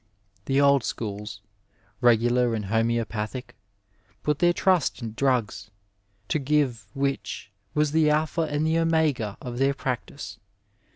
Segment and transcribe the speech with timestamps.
[0.45, 1.41] The old schools—
[2.01, 3.55] ^regular and homoeopathic—
[4.23, 5.69] put their trust in drugs,
[6.29, 10.39] to give which was the alpha and the omega of their practice.